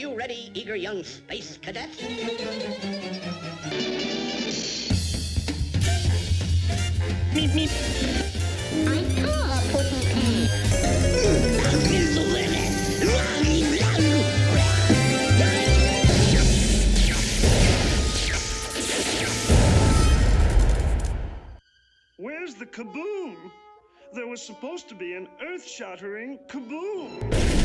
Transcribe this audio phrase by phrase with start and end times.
[0.00, 1.90] you ready, eager young space cadet?
[7.34, 7.70] Meep, meep.
[8.88, 10.50] I call a pussy cat.
[22.16, 23.36] Where's the kaboom?
[24.14, 27.59] There was supposed to be an earth shattering kaboom.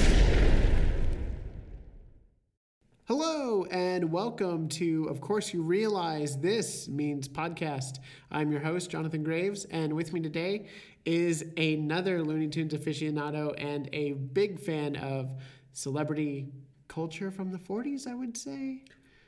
[3.07, 7.99] Hello and welcome to Of Course You Realize This Means Podcast.
[8.31, 10.65] I'm your host, Jonathan Graves, and with me today
[11.05, 15.31] is another Looney Tunes aficionado and a big fan of
[15.71, 16.47] celebrity
[16.87, 18.81] culture from the 40s, I would say.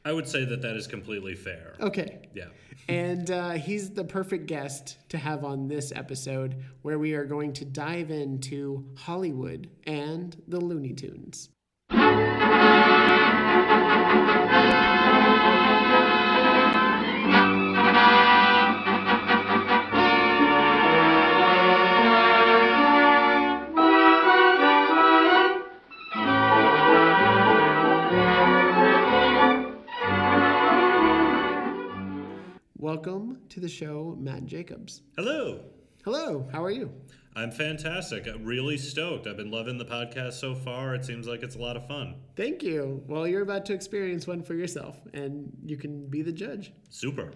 [0.03, 1.75] I would say that that is completely fair.
[1.79, 2.29] Okay.
[2.33, 2.45] Yeah.
[2.89, 7.53] And uh, he's the perfect guest to have on this episode where we are going
[7.53, 11.49] to dive into Hollywood and the Looney Tunes.
[32.79, 35.01] Welcome to the show, Matt Jacobs.
[35.17, 35.59] Hello.
[36.07, 36.89] Hello, how are you?
[37.35, 38.27] I'm fantastic.
[38.27, 39.27] I'm really stoked.
[39.27, 40.95] I've been loving the podcast so far.
[40.95, 42.15] It seems like it's a lot of fun.
[42.37, 43.03] Thank you.
[43.07, 46.71] Well, you're about to experience one for yourself, and you can be the judge.
[46.89, 47.33] Super.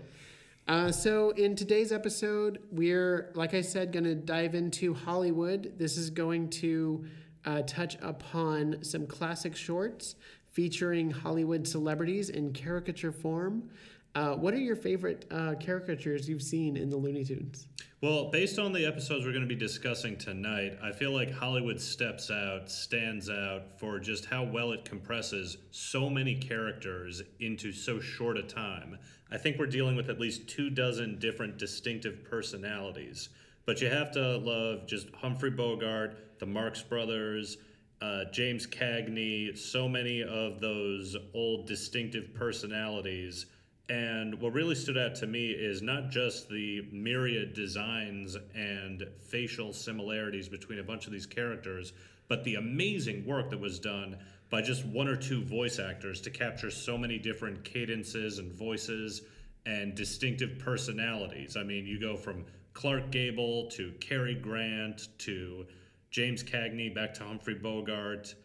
[0.69, 5.73] Uh, so, in today's episode, we're, like I said, going to dive into Hollywood.
[5.77, 7.03] This is going to
[7.43, 10.15] uh, touch upon some classic shorts
[10.49, 13.69] featuring Hollywood celebrities in caricature form.
[14.13, 17.67] Uh, what are your favorite uh, caricatures you've seen in the Looney Tunes?
[18.01, 21.79] Well, based on the episodes we're going to be discussing tonight, I feel like Hollywood
[21.79, 28.01] steps out, stands out for just how well it compresses so many characters into so
[28.01, 28.97] short a time.
[29.31, 33.29] I think we're dealing with at least two dozen different distinctive personalities.
[33.65, 37.57] But you have to love just Humphrey Bogart, the Marx Brothers,
[38.01, 43.45] uh, James Cagney, so many of those old distinctive personalities.
[43.91, 49.73] And what really stood out to me is not just the myriad designs and facial
[49.73, 51.91] similarities between a bunch of these characters,
[52.29, 54.15] but the amazing work that was done
[54.49, 59.23] by just one or two voice actors to capture so many different cadences and voices
[59.65, 61.57] and distinctive personalities.
[61.57, 65.65] I mean, you go from Clark Gable to Cary Grant to
[66.11, 68.35] James Cagney back to Humphrey Bogart,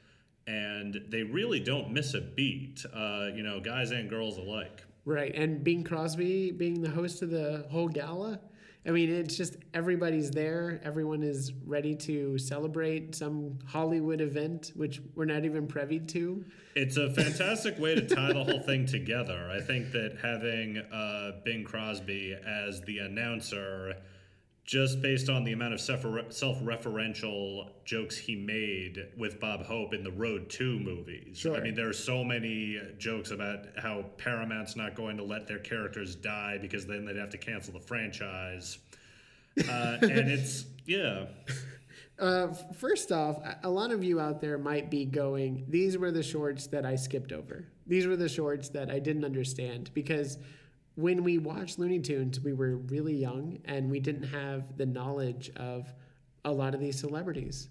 [0.48, 4.82] and they really don't miss a beat, uh, you know, guys and girls alike.
[5.06, 8.40] Right, and Bing Crosby being the host of the whole gala.
[8.84, 10.80] I mean, it's just everybody's there.
[10.82, 16.44] Everyone is ready to celebrate some Hollywood event, which we're not even privy to.
[16.74, 19.48] It's a fantastic way to tie the whole thing together.
[19.50, 23.94] I think that having uh, Bing Crosby as the announcer,
[24.66, 30.02] just based on the amount of self referential jokes he made with Bob Hope in
[30.02, 31.38] the Road 2 movies.
[31.38, 31.56] Sure.
[31.56, 35.60] I mean, there are so many jokes about how Paramount's not going to let their
[35.60, 38.78] characters die because then they'd have to cancel the franchise.
[39.68, 41.26] Uh, and it's, yeah.
[42.18, 46.22] Uh, first off, a lot of you out there might be going, these were the
[46.22, 47.66] shorts that I skipped over.
[47.86, 50.38] These were the shorts that I didn't understand because
[50.96, 55.50] when we watched Looney Tunes, we were really young and we didn't have the knowledge
[55.56, 55.92] of
[56.44, 57.68] a lot of these celebrities.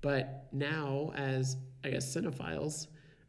[0.00, 2.88] But now, as I guess cinephiles,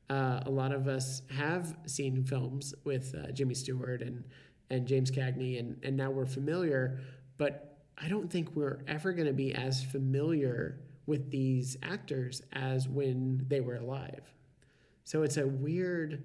[0.09, 4.23] uh, a lot of us have seen films with uh, Jimmy Stewart and,
[4.69, 7.00] and James Cagney, and, and now we're familiar.
[7.38, 12.89] But I don't think we're ever going to be as familiar with these actors as
[12.89, 14.22] when they were alive.
[15.03, 16.23] So it's a weird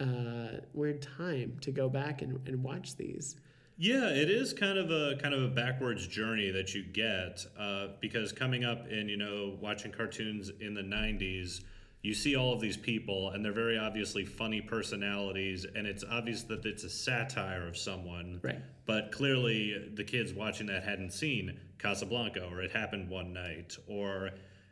[0.00, 3.36] uh, weird time to go back and, and watch these.
[3.78, 7.88] Yeah, it is kind of a kind of a backwards journey that you get uh,
[8.00, 11.62] because coming up and you know watching cartoons in the '90s,
[12.02, 16.44] you see all of these people and they're very obviously funny personalities, and it's obvious
[16.44, 18.40] that it's a satire of someone.
[18.42, 18.62] Right.
[18.86, 24.30] But clearly, the kids watching that hadn't seen Casablanca or It Happened One Night or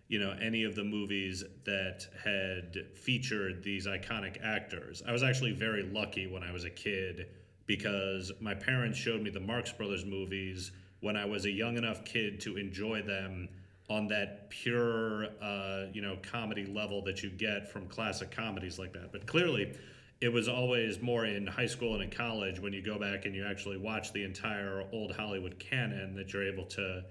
[0.08, 5.02] you know any of the movies that had featured these iconic actors.
[5.06, 7.28] I was actually very lucky when I was a kid
[7.66, 12.04] because my parents showed me the Marx Brothers movies when I was a young enough
[12.04, 13.48] kid to enjoy them
[13.90, 18.92] on that pure uh, you know comedy level that you get from classic comedies like
[18.92, 19.12] that.
[19.12, 19.74] But clearly
[20.20, 23.34] it was always more in high school and in college when you go back and
[23.34, 27.04] you actually watch the entire old Hollywood canon that you're able to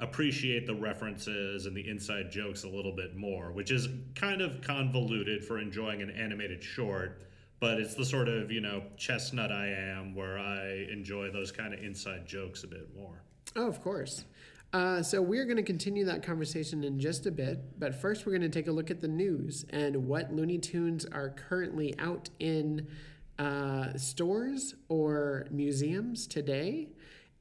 [0.00, 4.60] appreciate the references and the inside jokes a little bit more, which is kind of
[4.62, 7.22] convoluted for enjoying an animated short.
[7.60, 11.74] But it's the sort of, you know, chestnut I am where I enjoy those kind
[11.74, 13.22] of inside jokes a bit more.
[13.54, 14.24] Oh, of course.
[14.72, 18.32] Uh, so we're going to continue that conversation in just a bit, but first we're
[18.32, 22.30] going to take a look at the news and what Looney Tunes are currently out
[22.38, 22.86] in
[23.38, 26.88] uh, stores or museums today.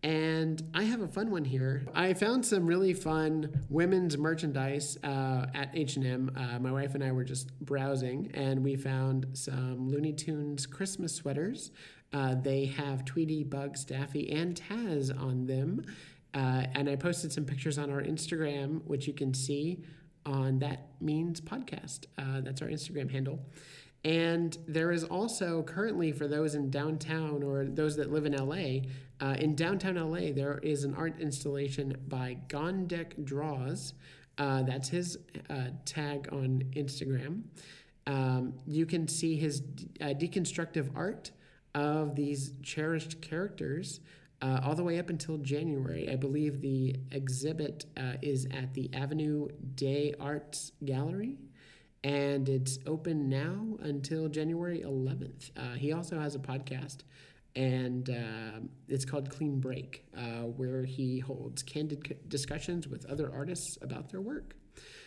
[0.01, 1.85] And I have a fun one here.
[1.93, 6.31] I found some really fun women's merchandise uh, at H&M.
[6.37, 11.13] Uh, my wife and I were just browsing, and we found some Looney Tunes Christmas
[11.13, 11.71] sweaters.
[12.13, 15.85] Uh, they have Tweety, Bugs, Daffy, and Taz on them.
[16.33, 19.83] Uh, and I posted some pictures on our Instagram, which you can see
[20.25, 22.05] on That Means Podcast.
[22.17, 23.39] Uh, that's our Instagram handle.
[24.03, 28.87] And there is also currently, for those in downtown or those that live in LA,
[29.19, 33.93] uh, in downtown LA, there is an art installation by Gondek Draws.
[34.37, 35.17] Uh, that's his
[35.49, 37.41] uh, tag on Instagram.
[38.07, 39.61] Um, you can see his
[39.99, 41.31] uh, deconstructive art
[41.75, 43.99] of these cherished characters
[44.41, 46.09] uh, all the way up until January.
[46.09, 51.37] I believe the exhibit uh, is at the Avenue des Arts Gallery
[52.03, 55.51] and it's open now until January 11th.
[55.57, 56.99] Uh, he also has a podcast,
[57.55, 63.77] and uh, it's called Clean Break, uh, where he holds candid discussions with other artists
[63.81, 64.55] about their work.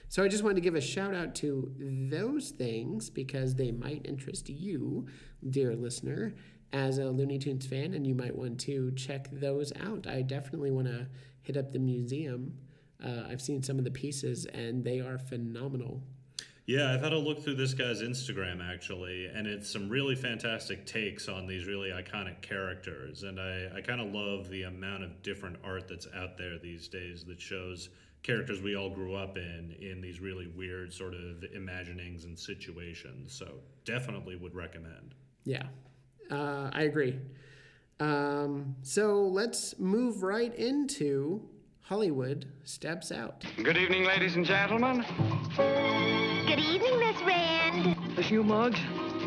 [0.08, 4.04] So I just wanted to give a shout out to those things because they might
[4.04, 5.06] interest you,
[5.48, 6.34] dear listener,
[6.72, 10.06] as a Looney Tunes fan, and you might want to check those out.
[10.06, 11.06] I definitely want to
[11.40, 12.58] hit up the museum.
[13.02, 16.02] Uh, I've seen some of the pieces, and they are phenomenal.
[16.72, 20.86] Yeah, I've had a look through this guy's Instagram actually, and it's some really fantastic
[20.86, 23.24] takes on these really iconic characters.
[23.24, 26.88] And I, I kind of love the amount of different art that's out there these
[26.88, 27.90] days that shows
[28.22, 33.34] characters we all grew up in in these really weird sort of imaginings and situations.
[33.34, 33.52] So
[33.84, 35.14] definitely would recommend.
[35.44, 35.64] Yeah,
[36.30, 37.18] uh, I agree.
[38.00, 41.46] Um, so let's move right into
[41.82, 43.44] Hollywood Steps Out.
[43.62, 45.04] Good evening, ladies and gentlemen.
[48.22, 48.78] Listen, you mugs.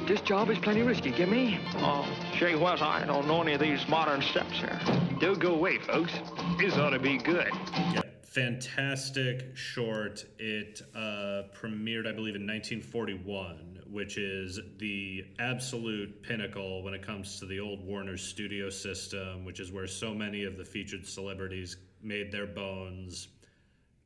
[0.07, 1.11] This job is plenty risky.
[1.11, 1.59] Get me?
[1.79, 2.07] Oh,
[2.37, 4.79] Shay West, I don't know any of these modern steps here.
[5.19, 6.13] Don't go away, folks.
[6.57, 7.51] This ought to be good.
[7.93, 10.23] Yeah, fantastic short.
[10.39, 17.37] It uh, premiered, I believe, in 1941, which is the absolute pinnacle when it comes
[17.41, 21.75] to the old Warner studio system, which is where so many of the featured celebrities
[22.01, 23.27] made their bones.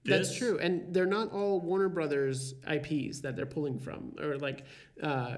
[0.10, 4.66] That's true, and they're not all Warner Brothers IPs that they're pulling from, or like
[5.02, 5.38] uh,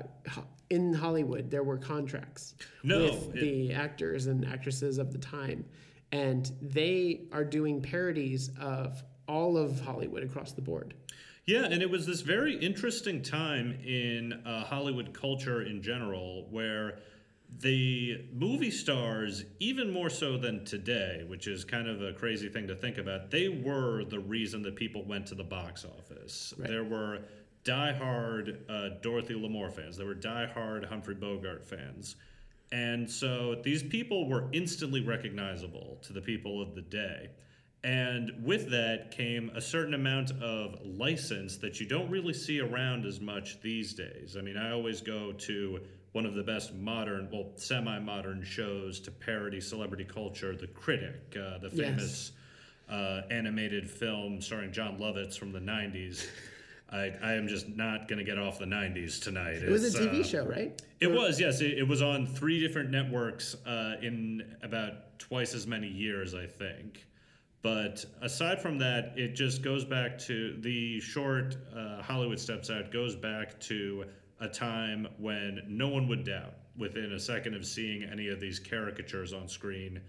[0.69, 5.65] in Hollywood there were contracts No, with it- the actors and actresses of the time,
[6.11, 10.93] and they are doing parodies of all of Hollywood across the board.
[11.45, 16.99] Yeah, and it was this very interesting time in uh, Hollywood culture in general where
[17.59, 22.67] the movie stars, even more so than today, which is kind of a crazy thing
[22.67, 26.53] to think about, they were the reason that people went to the box office.
[26.57, 27.19] There were
[27.63, 32.15] diehard uh, Dorothy Lamour fans, there were diehard Humphrey Bogart fans.
[32.71, 37.29] And so these people were instantly recognizable to the people of the day.
[37.83, 43.05] And with that came a certain amount of license that you don't really see around
[43.05, 44.37] as much these days.
[44.37, 48.99] I mean, I always go to one of the best modern, well, semi modern shows
[49.01, 51.77] to parody celebrity culture, The Critic, uh, the Yes.
[51.77, 52.31] famous
[52.89, 56.27] uh, animated film starring Jon Lovitz from the 90s.
[56.89, 59.63] I, I am just not going to get off the 90s tonight.
[59.63, 60.81] It was It's, a TV uh, show, right?
[60.99, 61.61] it was, yes.
[61.61, 66.45] It, it was on three different networks uh, in about twice as many years, I
[66.45, 67.05] think.
[67.61, 72.91] But aside from that, it just goes back to the short uh, Hollywood Steps Out
[72.91, 74.03] goes back to
[74.41, 78.59] a time when no one would doubt within a second of seeing any of these
[78.59, 80.01] caricatures on screen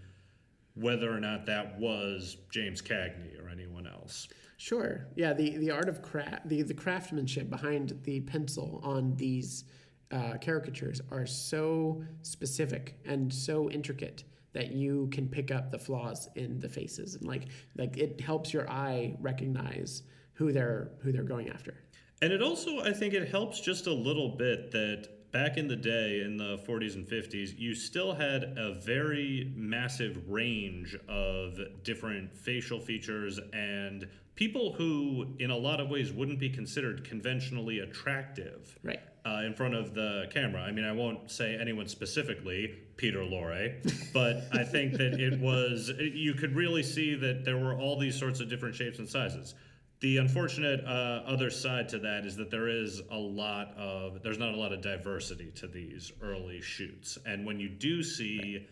[0.75, 4.27] whether or not that was James Cagney or anyone else.
[4.57, 5.07] Sure.
[5.15, 5.33] Yeah.
[5.33, 9.65] The the art of craft, the the craftsmanship behind the pencil on these
[10.11, 14.23] uh, caricatures are so specific and so intricate
[14.53, 18.53] that you can pick up the flaws in the faces and like like it helps
[18.53, 21.75] your eye recognize who they're who they're going after.
[22.23, 25.75] And it also, I think, it helps just a little bit that back in the
[25.75, 32.33] day, in the 40s and 50s, you still had a very massive range of different
[32.33, 38.79] facial features and people who, in a lot of ways, wouldn't be considered conventionally attractive.
[38.83, 39.01] Right.
[39.25, 40.61] uh, in front of the camera.
[40.61, 43.81] I mean, I won't say anyone specifically, Peter Lorre,
[44.13, 48.17] but I think that it was, you could really see that there were all these
[48.17, 49.55] sorts of different shapes and sizes.
[50.03, 54.37] The unfortunate uh, other side to that is that there is a lot of, there's
[54.37, 57.17] not a lot of diversity to these early shoots.
[57.25, 58.67] And when you do see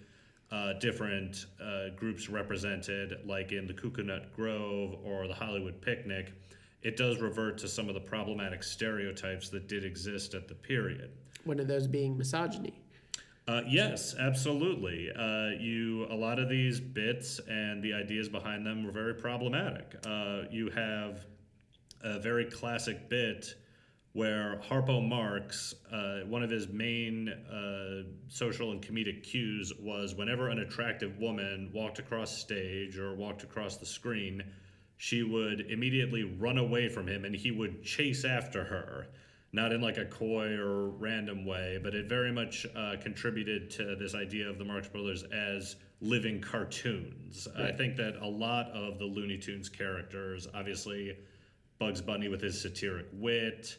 [0.52, 6.34] uh, different uh, groups represented, like in the Coconut Grove or the Hollywood Picnic,
[6.84, 11.12] it does revert to some of the problematic stereotypes that did exist at the period.
[11.46, 12.81] One of those being misogyny.
[13.52, 15.12] Uh, yes, absolutely.
[15.12, 19.94] Uh, you a lot of these bits and the ideas behind them were very problematic.
[20.08, 21.26] Uh, you have
[22.02, 23.56] a very classic bit
[24.14, 30.48] where Harpo Marx, uh, one of his main uh, social and comedic cues was whenever
[30.48, 34.42] an attractive woman walked across stage or walked across the screen,
[34.96, 39.08] she would immediately run away from him and he would chase after her.
[39.54, 43.96] Not in like a coy or random way, but it very much uh, contributed to
[43.98, 47.48] this idea of the Marx Brothers as living cartoons.
[47.58, 51.18] I think that a lot of the Looney Tunes characters, obviously
[51.80, 53.78] Bugs Bunny with his satiric wit,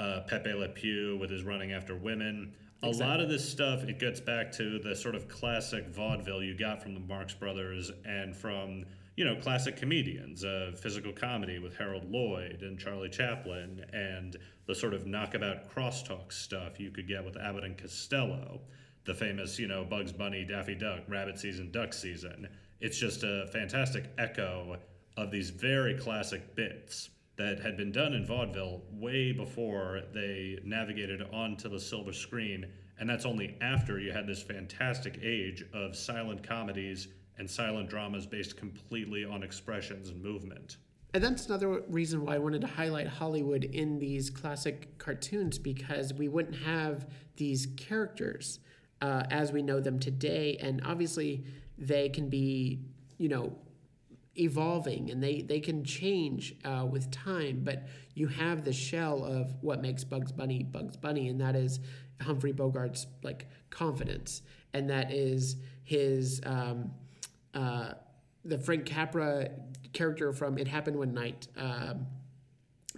[0.00, 2.54] uh, Pepe Le Pew with his running after women.
[2.82, 6.56] A lot of this stuff, it gets back to the sort of classic vaudeville you
[6.56, 8.84] got from the Marx Brothers and from,
[9.18, 14.74] you know, classic comedians, uh, physical comedy with Harold Lloyd and Charlie Chaplin, and the
[14.76, 18.60] sort of knockabout crosstalk stuff you could get with Abbott and Costello,
[19.06, 22.48] the famous, you know, Bugs Bunny, Daffy Duck, Rabbit Season, Duck Season.
[22.80, 24.76] It's just a fantastic echo
[25.16, 31.22] of these very classic bits that had been done in vaudeville way before they navigated
[31.32, 32.66] onto the silver screen.
[33.00, 37.08] And that's only after you had this fantastic age of silent comedies
[37.38, 40.76] and silent dramas based completely on expressions and movement.
[41.14, 46.12] And that's another reason why I wanted to highlight Hollywood in these classic cartoons because
[46.12, 48.60] we wouldn't have these characters
[49.00, 50.58] uh, as we know them today.
[50.60, 51.44] And obviously,
[51.78, 52.80] they can be,
[53.16, 53.56] you know,
[54.36, 59.54] evolving and they, they can change uh, with time, but you have the shell of
[59.62, 61.80] what makes Bugs Bunny Bugs Bunny, and that is
[62.20, 64.42] Humphrey Bogart's like confidence,
[64.74, 66.90] and that is his um,
[67.58, 67.94] uh,
[68.44, 69.50] the Frank Capra
[69.92, 71.48] character from It Happened One Night.
[71.56, 72.06] Um,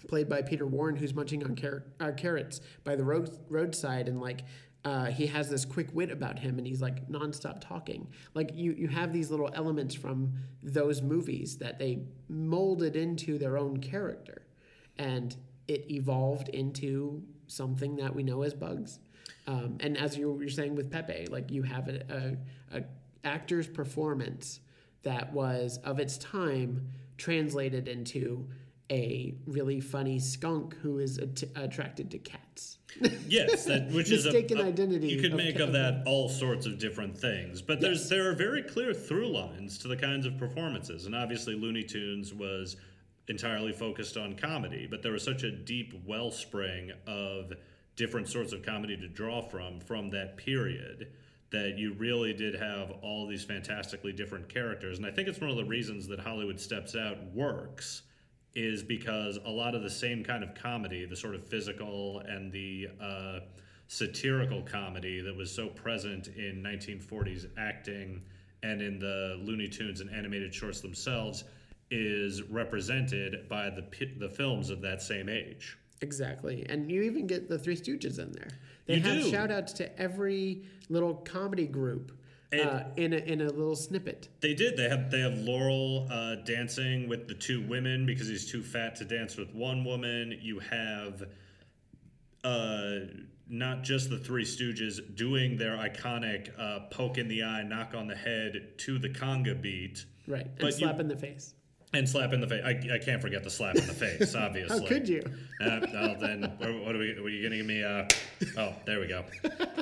[0.09, 4.21] played by Peter Warren, who's munching on car- uh, carrots by the road- roadside, and
[4.21, 4.43] like
[4.85, 8.09] uh, he has this quick wit about him, and he's like nonstop talking.
[8.35, 13.59] Like you, you have these little elements from those movies that they molded into their
[13.59, 14.43] own character,
[14.99, 15.37] and
[15.69, 19.01] it evolved into something that we know as Bugs.
[19.47, 22.37] Um, and as you were saying with Pepe, like you have a,
[22.73, 22.85] a, a
[23.25, 24.61] actor's performance
[25.03, 28.47] that was of its time translated into
[28.91, 32.79] a really funny skunk who is at- attracted to cats.
[33.29, 36.29] Yes, that which is a, Mistaken a- identity You could make ca- of that all
[36.29, 38.09] sorts of different things, but there's Yes.
[38.09, 42.35] there are very clear through lines to the kinds of performances, and obviously Looney Tunes
[42.35, 42.77] was
[43.29, 47.53] entirely focused on comedy, but there was such a deep wellspring of
[47.95, 51.13] different sorts of comedy to draw from from that period
[51.53, 55.51] that you really did have all these fantastically different characters, and I think it's one
[55.51, 58.03] of the reasons that Hollywood Steps Out works
[58.55, 62.51] is because a lot of the same kind of comedy, the sort of physical and
[62.53, 63.41] the uh,
[63.87, 68.23] satirical comedy that was so present in 1940s acting
[68.63, 71.45] and in the Looney Tunes and animated shorts themselves,
[71.91, 73.85] is represented by the
[74.19, 75.77] the films of that same age.
[76.03, 76.65] Exactly.
[76.69, 78.51] And you even get the Three Stooges in there.
[78.87, 79.31] They You have do.
[79.31, 82.13] shout outs to every little comedy group
[82.53, 84.29] uh, in, a, in a little snippet.
[84.41, 84.77] They did.
[84.77, 88.97] They have they have Laurel uh, dancing with the two women because he's too fat
[88.97, 90.37] to dance with one woman.
[90.41, 91.23] You have
[92.43, 92.91] uh,
[93.49, 98.07] not just the Three Stooges doing their iconic uh, poke in the eye, knock on
[98.09, 100.05] the head to the conga beat.
[100.27, 100.47] Right.
[100.47, 101.55] And But you- slap in the face.
[101.93, 102.63] And slap in the face.
[102.65, 104.81] I, I can't forget the slap in the face, obviously.
[104.81, 105.23] How could you?
[105.61, 107.21] Uh, well, then, what, are we?
[107.21, 107.83] Were you going to give me?
[107.83, 108.07] Uh,
[108.57, 109.25] oh, there we go.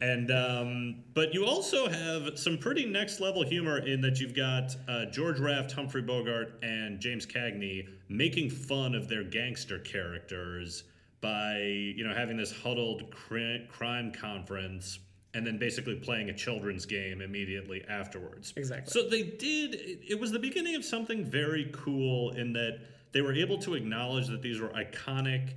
[0.00, 4.74] And um, but you also have some pretty next level humor in that you've got
[4.88, 10.84] uh, George Raft, Humphrey Bogart, and James Cagney making fun of their gangster characters
[11.20, 15.00] by you know having this huddled cri- crime conference
[15.34, 18.52] and then basically playing a children's game immediately afterwards.
[18.56, 18.90] Exactly.
[18.90, 19.74] So they did.
[20.08, 22.80] It, was the beginning of something very cool in that
[23.12, 25.54] they were able to acknowledge that these were iconic,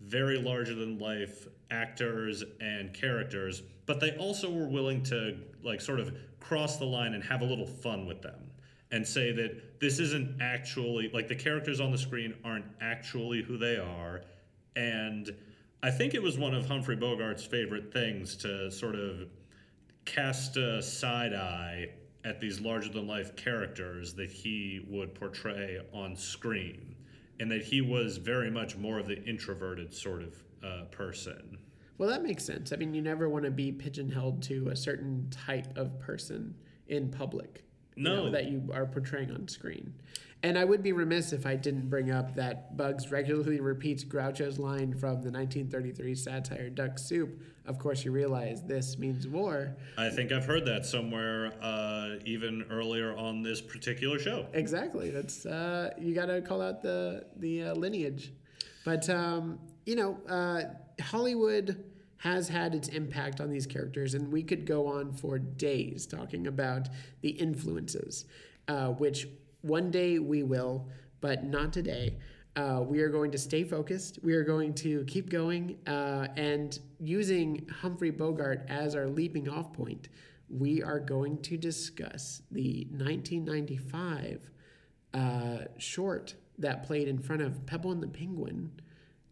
[0.00, 6.00] very larger than life actors and characters, but they also were willing to like sort
[6.00, 8.50] of cross the line and have a little fun with them
[8.92, 13.58] and say that this isn't actually like the characters on the screen aren't actually who
[13.58, 14.22] they are
[14.76, 15.34] and
[15.86, 19.28] I think it was one of Humphrey Bogart's favorite things to sort of
[20.04, 21.90] cast a side eye
[22.24, 26.96] at these larger than life characters that he would portray on screen,
[27.38, 31.56] and that he was very much more of the introverted sort of uh, person.
[31.98, 32.72] Well, that makes sense.
[32.72, 36.56] I mean, you never want to be pigeonholed to a certain type of person
[36.88, 37.62] in public.
[37.96, 38.26] No.
[38.26, 39.94] know, that you are portraying on screen.
[40.42, 44.58] And I would be remiss if I didn't bring up that Bugs regularly repeats Groucho's
[44.58, 47.40] line from the 1933 satire Duck Soup.
[47.64, 49.76] Of course, you realize this means war.
[49.98, 54.46] I think I've heard that somewhere, uh, even earlier on this particular show.
[54.52, 55.10] Exactly.
[55.10, 58.32] That's uh, you got to call out the the uh, lineage.
[58.84, 60.62] But um, you know, uh,
[61.02, 61.84] Hollywood
[62.26, 66.48] has had its impact on these characters, and we could go on for days talking
[66.48, 66.88] about
[67.20, 68.24] the influences,
[68.66, 69.28] uh, which
[69.62, 70.88] one day we will,
[71.20, 72.16] but not today.
[72.56, 74.18] Uh, we are going to stay focused.
[74.24, 79.72] We are going to keep going uh, and using Humphrey Bogart as our leaping off
[79.72, 80.08] point.
[80.50, 84.50] We are going to discuss the 1995
[85.14, 88.72] uh, short that played in front of Pebble and the Penguin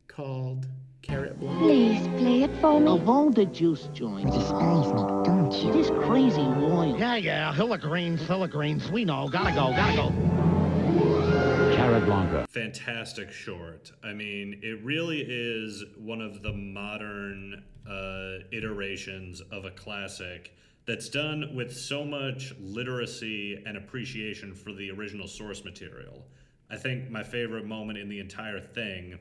[0.06, 0.68] called
[1.06, 1.58] Carrot Blanc.
[1.60, 2.90] Please play it for me.
[2.90, 5.72] Of all the juice joints, Despise me, don't you?
[5.72, 6.96] this crazy wine.
[6.98, 8.90] Yeah, yeah, Hilligreens, Hilligreens.
[8.90, 9.28] We know.
[9.28, 11.74] Gotta go, gotta go.
[11.76, 12.46] Carrot Blanca.
[12.50, 13.92] fantastic short.
[14.02, 20.52] I mean, it really is one of the modern uh, iterations of a classic
[20.86, 26.24] that's done with so much literacy and appreciation for the original source material.
[26.70, 29.18] I think my favorite moment in the entire thing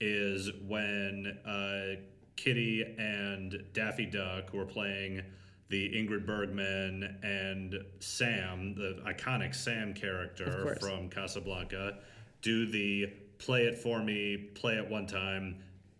[0.00, 2.00] is when uh,
[2.36, 5.22] Kitty and Daffy Duck, who are playing
[5.68, 11.98] the Ingrid Bergman and Sam, the iconic Sam character from Casablanca,
[12.42, 15.56] do the play it for me, play it one time,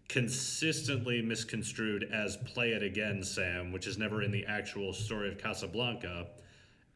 [0.09, 5.39] consistently misconstrued as play it again, Sam, which is never in the actual story of
[5.39, 6.29] Casablanca.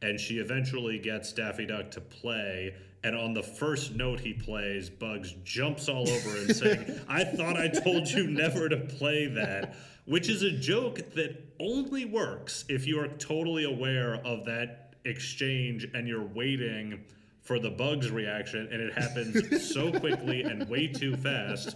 [0.01, 2.73] And she eventually gets Daffy Duck to play.
[3.03, 7.57] And on the first note he plays, Bugs jumps all over and saying, I thought
[7.57, 12.85] I told you never to play that, which is a joke that only works if
[12.85, 17.03] you are totally aware of that exchange and you're waiting
[17.41, 21.75] for the Bugs reaction, and it happens so quickly and way too fast.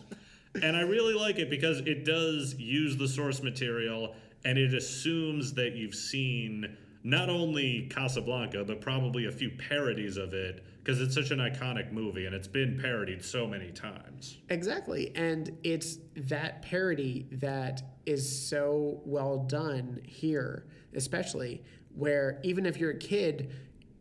[0.62, 5.54] And I really like it because it does use the source material and it assumes
[5.56, 11.14] that you've seen not only Casablanca, but probably a few parodies of it because it's
[11.14, 14.40] such an iconic movie and it's been parodied so many times.
[14.50, 15.12] Exactly.
[15.16, 20.66] And it's that parody that is so well done here,
[20.96, 21.64] especially
[21.94, 23.54] where even if you're a kid,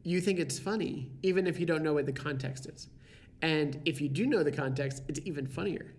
[0.03, 2.88] you think it's funny, even if you don't know what the context is.
[3.43, 5.95] And if you do know the context, it's even funnier.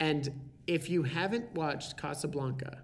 [0.00, 2.82] And if you haven't watched Casablanca,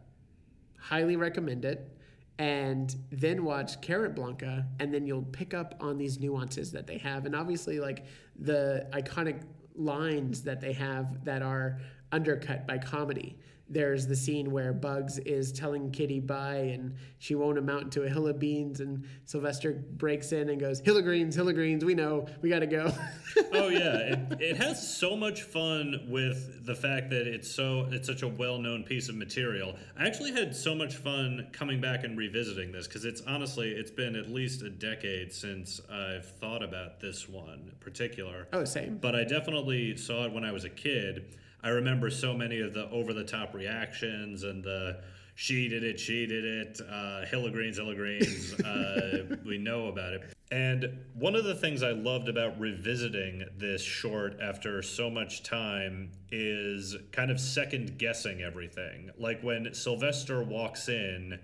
[0.79, 1.95] highly recommend it.
[2.38, 6.99] And then watch Carrot Blanca, and then you'll pick up on these nuances that they
[6.99, 7.25] have.
[7.25, 8.05] And obviously, like
[8.38, 9.42] the iconic
[9.75, 11.81] lines that they have that are
[12.12, 13.38] undercut by comedy.
[13.68, 18.09] There's the scene where Bugs is telling Kitty bye and she won't amount to a
[18.09, 21.85] hill of beans, and Sylvester breaks in and goes, Hill of greens, hill of greens,
[21.85, 22.92] we know, we gotta go.
[23.52, 28.07] oh yeah, it, it has so much fun with the fact that it's so it's
[28.07, 29.74] such a well-known piece of material.
[29.98, 33.90] I actually had so much fun coming back and revisiting this because it's honestly it's
[33.90, 38.46] been at least a decade since I've thought about this one in particular.
[38.52, 38.98] oh, same.
[38.98, 41.37] But I definitely saw it when I was a kid.
[41.66, 45.00] I remember so many of the over-the-top reactions and the
[45.35, 48.55] she did it, she did it, uh, Hill of Greens, Greens.
[48.61, 50.22] Uh, we know about it.
[50.52, 56.12] And one of the things I loved about revisiting this short after so much time
[56.31, 59.11] is kind of second guessing everything.
[59.18, 61.40] Like when Sylvester walks in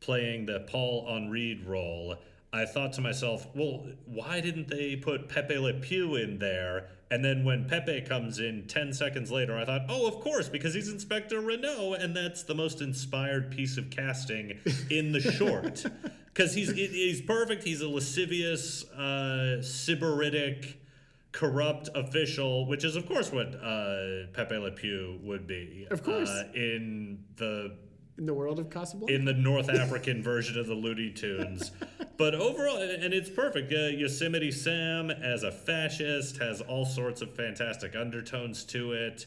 [0.00, 2.16] playing the Paul Henreid role,
[2.54, 6.88] I thought to myself, well, why didn't they put Pepe Le Pew in there?
[7.10, 10.74] And then when Pepe comes in 10 seconds later, I thought, oh, of course, because
[10.74, 14.58] he's Inspector Renault, and that's the most inspired piece of casting
[14.90, 15.84] in the short.
[16.26, 17.64] Because he's, he's perfect.
[17.64, 20.74] He's a lascivious, uh, sybaritic,
[21.32, 25.86] corrupt official, which is, of course, what uh, Pepe Le Pew would be.
[25.90, 26.28] Of course.
[26.28, 27.74] Uh, in the
[28.18, 29.14] In the world of Casablanca.
[29.14, 31.70] in the North African version of the Looney Tunes.
[32.16, 33.72] But overall, and it's perfect.
[33.72, 39.26] Uh, Yosemite Sam as a fascist has all sorts of fantastic undertones to it.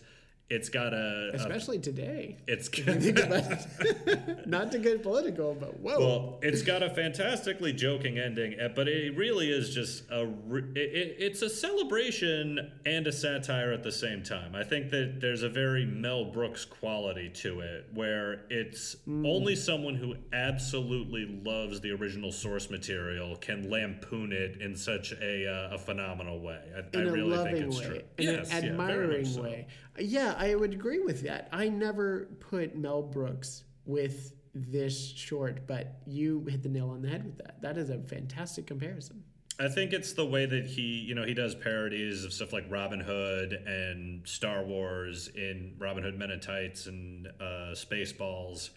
[0.51, 2.35] It's got a, a Especially today.
[2.45, 4.45] it's think.
[4.45, 5.97] Not to get political, but whoa.
[5.99, 10.23] Well, it's got a fantastically joking ending, eh, but it really is just a.
[10.51, 14.53] It, it, it's a celebration and a satire at the same time.
[14.53, 19.95] I think that there's a very Mel Brooks quality to it, where it's only someone
[19.95, 25.77] who absolutely loves the original source material can lampoon it in such a, uh, a
[25.77, 26.59] phenomenal way.
[26.75, 28.01] I, in I a really think it's way, true.
[28.17, 29.43] in Yes, an admiring so.
[29.43, 29.67] way.
[29.99, 31.47] Yeah, I would agree with that.
[31.51, 37.09] I never put Mel Brooks with this short, but you hit the nail on the
[37.09, 37.61] head with that.
[37.61, 39.23] That is a fantastic comparison.
[39.59, 42.65] I think it's the way that he, you know, he does parodies of stuff like
[42.69, 48.71] Robin Hood and Star Wars in Robin Hood Men in Tights and uh, Spaceballs.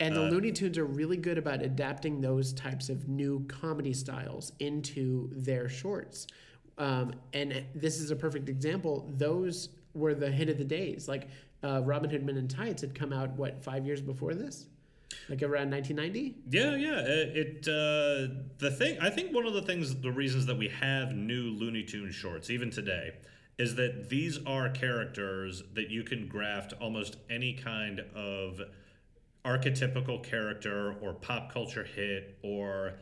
[0.00, 3.92] And the Uh, Looney Tunes are really good about adapting those types of new comedy
[3.92, 6.26] styles into their shorts.
[6.78, 9.08] Um, and this is a perfect example.
[9.16, 11.08] Those were the hit of the days.
[11.08, 11.28] Like
[11.62, 14.66] uh, Robin Hood Men in Tights had come out, what, five years before this?
[15.28, 16.36] Like around 1990?
[16.50, 16.98] Yeah, yeah.
[17.00, 18.98] It, it uh, the thing.
[19.00, 22.50] I think one of the things, the reasons that we have new Looney Tunes shorts
[22.50, 23.12] even today,
[23.58, 28.60] is that these are characters that you can graft almost any kind of
[29.44, 32.94] archetypical character or pop culture hit or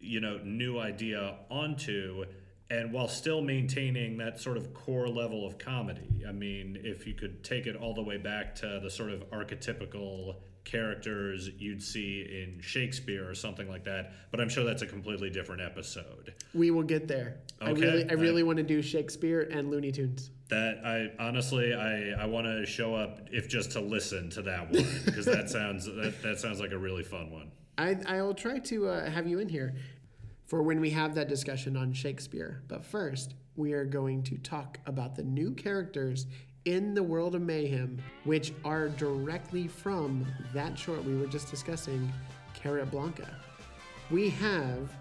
[0.00, 2.24] you know new idea onto
[2.72, 6.24] and while still maintaining that sort of core level of comedy.
[6.26, 9.28] I mean if you could take it all the way back to the sort of
[9.30, 14.86] archetypical characters you'd see in shakespeare or something like that but i'm sure that's a
[14.86, 16.32] completely different episode.
[16.54, 17.38] We will get there.
[17.60, 20.30] I Okay, really, I I- really want to do Shakespeare and Looney Tunes.
[20.48, 24.70] that i honestly i i want to show up if just to listen to that
[24.70, 27.50] one because that sounds that, that sounds like a really fun one.
[27.78, 29.74] I, I will try to uh, have you in here
[30.52, 32.62] for when we have that discussion on Shakespeare.
[32.68, 36.26] But first, we are going to talk about the new characters
[36.66, 42.12] in the world of mayhem, which are directly from that short we were just discussing,
[42.52, 43.34] Carrot Blanca.
[44.10, 44.92] We have,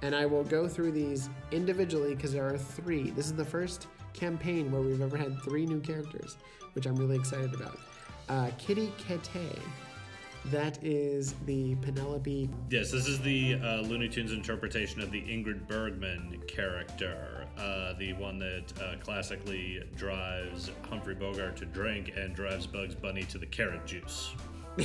[0.00, 3.10] and I will go through these individually because there are three.
[3.10, 6.38] This is the first campaign where we've ever had three new characters,
[6.72, 7.78] which I'm really excited about.
[8.30, 9.58] Uh, Kitty Kete.
[10.50, 12.48] That is the Penelope.
[12.70, 18.12] Yes, this is the uh, Looney Tunes interpretation of the Ingrid Bergman character, uh, the
[18.14, 23.46] one that uh, classically drives Humphrey Bogart to drink and drives Bugs Bunny to the
[23.46, 24.30] carrot juice.
[24.76, 24.84] to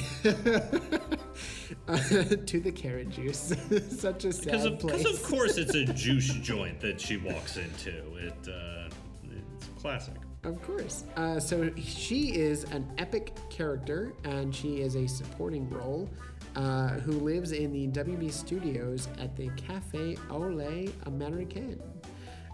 [2.59, 3.53] the carrot juice.
[3.99, 5.03] Such a sad Because of, place.
[5.03, 8.15] 'cause of course it's a juice joint that she walks into.
[8.15, 8.89] It uh,
[9.29, 10.15] it's classic.
[10.43, 11.03] Of course.
[11.15, 16.09] Uh, so she is an epic character, and she is a supporting role
[16.55, 21.79] uh, who lives in the WB studios at the Cafe Ole Americain.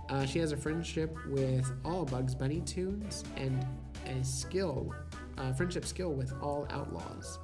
[0.10, 3.66] Uh, she has a friendship with all Bugs Bunny tunes and
[4.06, 4.94] a skill,
[5.38, 7.40] uh, friendship skill with all outlaws.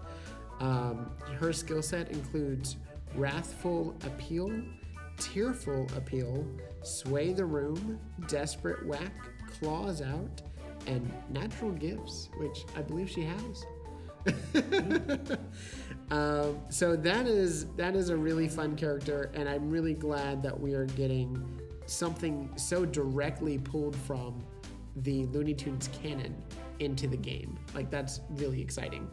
[0.59, 2.77] Um, her skill set includes
[3.15, 4.51] wrathful appeal,
[5.17, 6.45] tearful appeal,
[6.83, 9.13] sway the room, desperate whack,
[9.59, 10.41] claws out,
[10.87, 13.65] and natural gifts, which I believe she has.
[16.11, 20.57] um, so that is that is a really fun character, and I'm really glad that
[20.57, 24.41] we are getting something so directly pulled from
[24.97, 26.35] the Looney Tunes canon
[26.79, 27.57] into the game.
[27.73, 29.09] Like that's really exciting.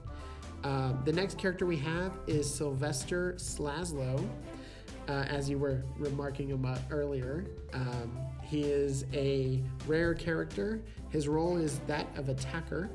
[0.62, 4.22] Uh, the next character we have is Sylvester Slaslow.
[5.08, 10.80] Uh, as you were remarking about earlier, um, he is a rare character.
[11.08, 12.90] His role is that of attacker.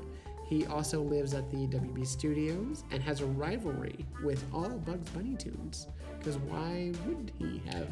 [0.48, 5.34] He also lives at the WB Studios and has a rivalry with all Bugs Bunny
[5.34, 5.88] tunes.
[6.18, 7.88] Because why would he have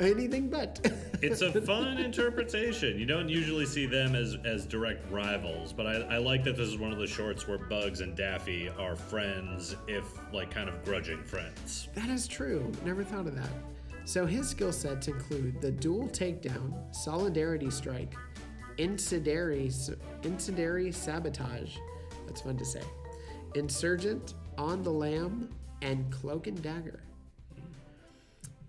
[0.00, 0.80] anything but?
[1.22, 2.98] It's a fun interpretation.
[2.98, 6.68] You don't usually see them as, as direct rivals, but I, I like that this
[6.68, 10.84] is one of the shorts where Bugs and Daffy are friends, if like kind of
[10.84, 11.88] grudging friends.
[11.94, 12.70] That is true.
[12.84, 13.48] Never thought of that.
[14.04, 18.14] So his skill sets include the dual takedown, solidarity strike,
[18.76, 19.72] incendiary,
[20.22, 21.76] incendiary sabotage.
[22.26, 22.82] That's fun to say.
[23.54, 25.48] Insurgent, on the lam,
[25.82, 27.00] and cloak and dagger.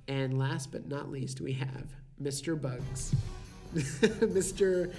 [0.07, 1.85] And last but not least, we have
[2.21, 2.59] Mr.
[2.59, 3.15] Bugs.
[3.73, 4.93] Mr.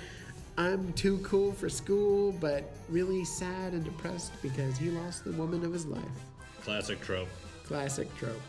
[0.59, 5.64] I'm too cool for school, but really sad and depressed because he lost the woman
[5.64, 6.03] of his life.
[6.62, 7.29] Classic trope.
[7.64, 8.42] Classic trope.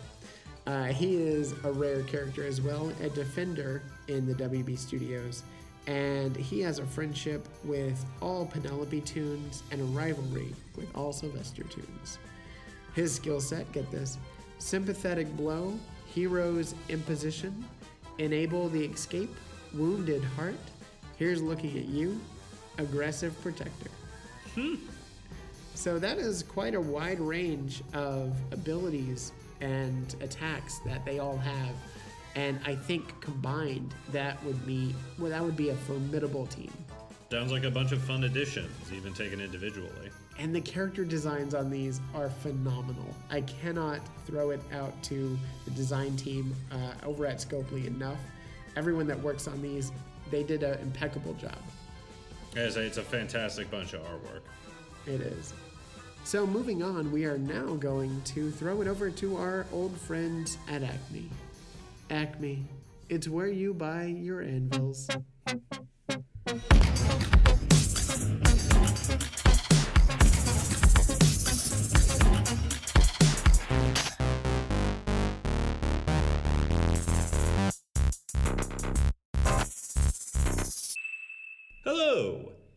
[0.66, 5.44] Uh, he is a rare character as well, a defender in the WB studios,
[5.88, 11.64] and he has a friendship with all Penelope tunes and a rivalry with all Sylvester
[11.64, 12.20] tunes.
[12.94, 14.18] His skill set, get this
[14.58, 15.74] sympathetic blow,
[16.14, 17.64] hero's imposition,
[18.18, 19.34] enable the escape,
[19.74, 20.56] wounded heart,
[21.18, 22.20] here's looking at you,
[22.78, 23.92] aggressive protector.
[24.56, 24.76] Hmm.
[25.76, 31.76] So that is quite a wide range of abilities and attacks that they all have.
[32.36, 36.72] And I think combined, that would be well, that would be a formidable team.
[37.32, 40.10] Sounds like a bunch of fun additions, even taken individually.
[40.40, 43.06] And the character designs on these are phenomenal.
[43.30, 48.18] I cannot throw it out to the design team uh, over at Scopely enough.
[48.76, 49.92] Everyone that works on these,
[50.32, 51.58] they did an impeccable job.
[52.56, 54.42] As it's a fantastic bunch of artwork.
[55.06, 55.54] It is.
[56.24, 60.58] So moving on, we are now going to throw it over to our old friends
[60.68, 61.30] at Acme.
[62.10, 62.66] Acme,
[63.08, 65.08] it's where you buy your anvils.
[66.50, 66.62] Hello!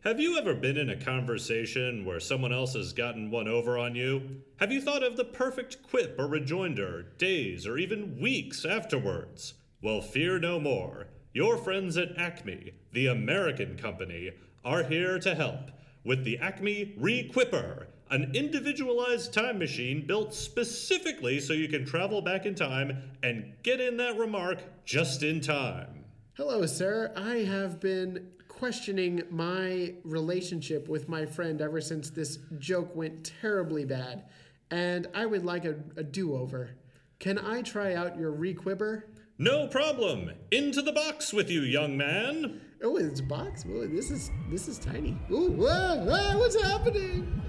[0.04, 3.94] Have you ever been in a conversation where someone else has gotten one over on
[3.94, 4.42] you?
[4.60, 9.54] Have you thought of the perfect quip or rejoinder days or even weeks afterwards?
[9.80, 11.06] Well, fear no more.
[11.34, 14.32] Your friends at Acme, the American company,
[14.66, 15.70] are here to help
[16.04, 22.44] with the Acme Requipper, an individualized time machine built specifically so you can travel back
[22.44, 26.04] in time and get in that remark just in time.
[26.34, 27.10] Hello, sir.
[27.16, 33.86] I have been questioning my relationship with my friend ever since this joke went terribly
[33.86, 34.24] bad,
[34.70, 36.72] and I would like a, a do over.
[37.20, 39.06] Can I try out your requipper?
[39.42, 40.30] No problem.
[40.52, 42.60] Into the box with you, young man.
[42.80, 43.64] Oh, it's a box.
[43.64, 45.18] Whoa, this is this is tiny.
[45.32, 47.42] Ooh, whoa, whoa, what's happening?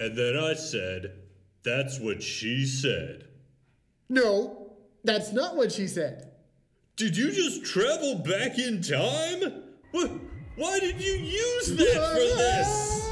[0.00, 1.16] And then I said,
[1.64, 3.28] That's what she said.
[4.08, 4.63] No,
[5.04, 6.30] that's not what she said.
[6.96, 9.62] Did you just travel back in time?
[9.90, 10.10] What?
[10.56, 13.10] Why did you use that for this?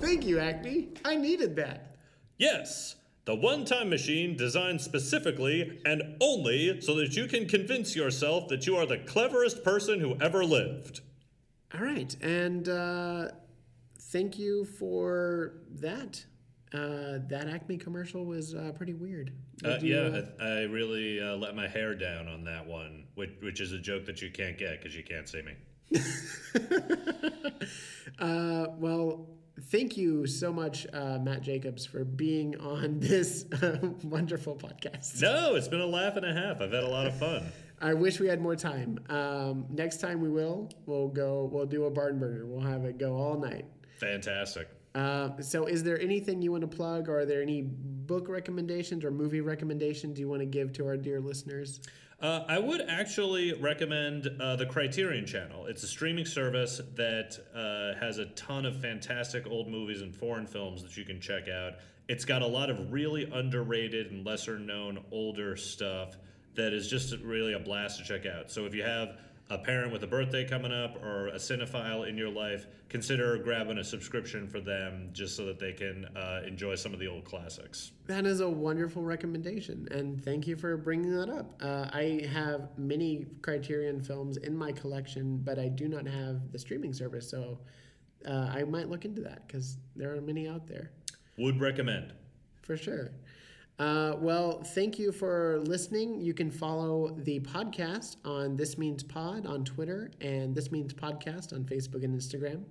[0.00, 0.88] Thank you, Acme.
[1.04, 1.96] I needed that.
[2.36, 8.48] Yes, the one time machine designed specifically and only so that you can convince yourself
[8.48, 11.00] that you are the cleverest person who ever lived.
[11.74, 13.28] All right, and uh,
[13.98, 16.24] thank you for that.
[16.74, 19.32] Uh, that Acme commercial was uh, pretty weird.
[19.62, 23.30] Uh, yeah, uh, I, I really uh, let my hair down on that one, which,
[23.42, 25.54] which is a joke that you can't get because you can't see me.
[28.18, 29.28] Uh, well,
[29.92, 35.20] thank you so much, uh, Matt Jacobs, for being on this uh, wonderful podcast.
[35.20, 36.62] No, it's been a laugh and a half.
[36.62, 37.44] I've had a lot of fun.
[37.82, 38.98] I wish we had more time.
[39.10, 40.70] Um, next time we will.
[40.86, 41.50] We'll go.
[41.52, 42.46] We'll do a barn burner.
[42.46, 43.66] We'll have it go all night.
[43.98, 44.68] Fantastic.
[44.94, 47.10] Uh, so, is there anything you want to plug?
[47.10, 47.68] Or are there any
[48.12, 51.80] book recommendations or movie recommendations you want to give to our dear listeners?
[52.20, 55.64] Uh, I would actually recommend uh, the Criterion Channel.
[55.64, 60.46] It's a streaming service that uh, has a ton of fantastic old movies and foreign
[60.46, 61.76] films that you can check out.
[62.06, 66.18] It's got a lot of really underrated and lesser known older stuff
[66.54, 68.50] that is just really a blast to check out.
[68.50, 69.16] So if you have
[69.52, 73.76] a parent with a birthday coming up or a cinephile in your life, consider grabbing
[73.76, 77.22] a subscription for them just so that they can uh, enjoy some of the old
[77.24, 77.92] classics.
[78.06, 81.60] That is a wonderful recommendation, and thank you for bringing that up.
[81.60, 86.58] Uh, I have many Criterion films in my collection, but I do not have the
[86.58, 87.58] streaming service, so
[88.26, 90.92] uh, I might look into that because there are many out there.
[91.36, 92.14] Would recommend.
[92.62, 93.10] For sure.
[93.78, 96.20] Uh, well, thank you for listening.
[96.20, 101.52] You can follow the podcast on This Means Pod on Twitter and This Means Podcast
[101.52, 102.62] on Facebook and Instagram.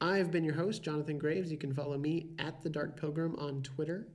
[0.00, 1.50] I've been your host, Jonathan Graves.
[1.50, 4.08] You can follow me at The Dark Pilgrim on Twitter.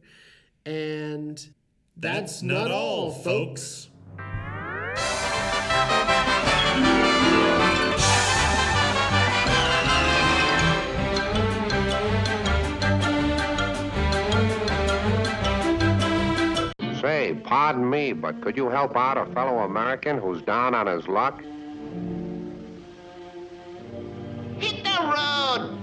[0.65, 1.51] And that's,
[1.97, 3.90] that's not, not, all, folks.
[17.33, 21.41] Pardon me, but could you help out a fellow American who's down on his luck?
[24.57, 25.80] Hit the road!